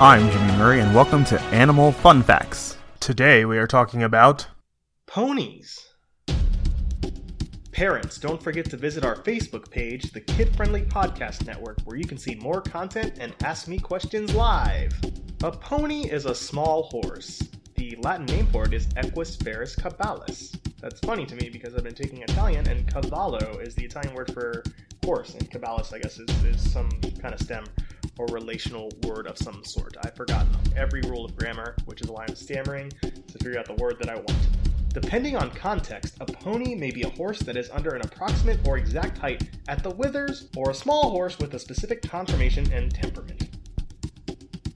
[0.00, 2.76] I'm Jimmy Murray, and welcome to Animal Fun Facts.
[2.98, 4.44] Today we are talking about
[5.06, 5.78] Ponies.
[7.70, 12.06] Parents, don't forget to visit our Facebook page, the Kid Friendly Podcast Network, where you
[12.06, 14.92] can see more content and ask me questions live.
[15.44, 17.40] A pony is a small horse.
[17.76, 20.56] The Latin name for it is Equus ferus caballus.
[20.80, 24.32] That's funny to me because I've been taking Italian, and cavallo is the Italian word
[24.34, 24.64] for
[25.04, 27.64] horse, and caballus, I guess, is, is some kind of stem
[28.18, 29.96] or relational word of some sort.
[30.04, 33.74] I've forgotten every rule of grammar, which is why I'm stammering to figure out the
[33.74, 34.36] word that I want.
[34.94, 38.78] Depending on context, a pony may be a horse that is under an approximate or
[38.78, 43.48] exact height at the withers, or a small horse with a specific conformation and temperament.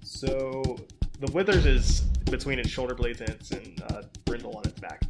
[0.03, 0.77] So,
[1.21, 5.03] the withers is between its shoulder blades and its uh, brindle on its back.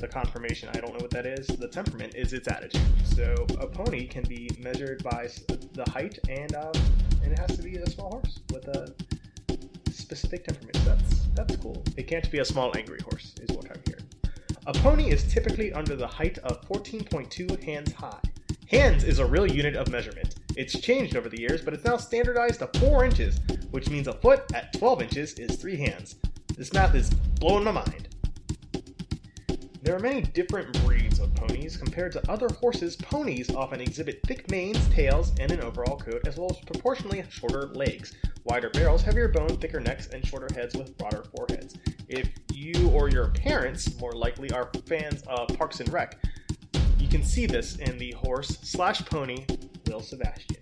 [0.00, 1.46] The conformation, I don't know what that is.
[1.46, 2.80] The temperament is its attitude.
[3.04, 5.28] So a pony can be measured by
[5.74, 6.72] the height, and uh,
[7.22, 8.94] and it has to be a small horse with a
[9.90, 10.78] specific temperament.
[10.86, 11.82] That's that's cool.
[11.98, 14.04] It can't be a small angry horse, is what I'm hearing.
[14.66, 18.20] A pony is typically under the height of 14.2 hands high.
[18.68, 20.36] Hands is a real unit of measurement.
[20.56, 24.14] It's changed over the years, but it's now standardized to 4 inches, which means a
[24.14, 26.16] foot at 12 inches is 3 hands.
[26.56, 28.09] This math is blowing my mind.
[29.82, 31.78] There are many different breeds of ponies.
[31.78, 36.36] Compared to other horses, ponies often exhibit thick manes, tails, and an overall coat, as
[36.36, 38.14] well as proportionally shorter legs,
[38.44, 41.78] wider barrels, heavier bone, thicker necks, and shorter heads with broader foreheads.
[42.08, 46.22] If you or your parents, more likely, are fans of Parks and Rec,
[46.98, 49.46] you can see this in the horse slash pony,
[49.86, 50.60] Li'l Sebastian.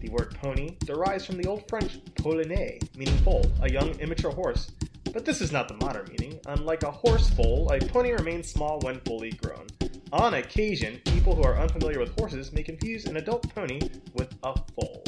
[0.00, 4.70] The word pony derives from the Old French poulenet, meaning foal, a young immature horse
[5.12, 6.40] but this is not the modern meaning.
[6.46, 9.66] Unlike a horse foal, a pony remains small when fully grown.
[10.12, 13.80] On occasion, people who are unfamiliar with horses may confuse an adult pony
[14.14, 15.02] with a foal.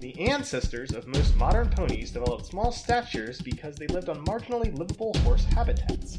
[0.00, 5.12] The ancestors of most modern ponies developed small statures because they lived on marginally livable
[5.18, 6.18] horse habitats.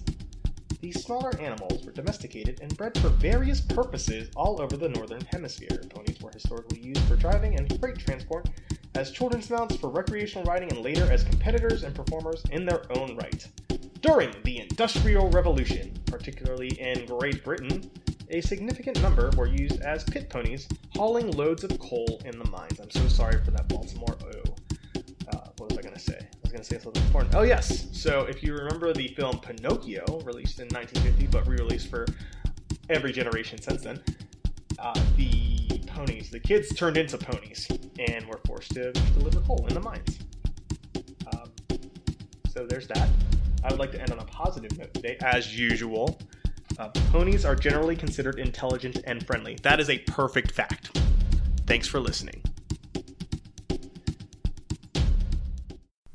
[0.82, 5.82] These smaller animals were domesticated and bred for various purposes all over the northern hemisphere.
[5.90, 8.50] Ponies were historically used for driving and freight transport,
[9.02, 13.18] as children's mounts for recreational riding and later as competitors and performers in their own
[13.18, 13.48] right.
[14.02, 17.90] During the Industrial Revolution, particularly in Great Britain,
[18.30, 22.80] a significant number were used as pit ponies, hauling loads of coal in the mines.
[22.80, 24.56] I'm so sorry for that Baltimore O.
[25.34, 26.20] Uh, what was I going to say?
[26.20, 27.34] I was going to say something important.
[27.34, 27.88] Oh, yes.
[27.92, 32.06] So, if you remember the film Pinocchio, released in 1950 but re released for
[32.90, 34.00] every generation since then,
[34.78, 35.51] uh, the
[36.06, 37.68] ponies, the kids turned into ponies
[38.10, 40.18] and were forced to deliver coal in the mines.
[41.32, 41.52] Um,
[42.50, 43.08] so there's that.
[43.64, 46.20] I would like to end on a positive note today, as usual.
[46.80, 49.58] Uh, ponies are generally considered intelligent and friendly.
[49.62, 51.00] That is a perfect fact.
[51.68, 52.42] Thanks for listening.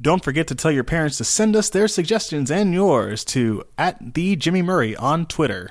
[0.00, 4.14] Don't forget to tell your parents to send us their suggestions and yours to at
[4.14, 5.70] the Jimmy Murray on Twitter.